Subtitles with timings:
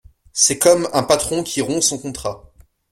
[0.33, 2.49] C’est comme un patron qui rompt son contrat.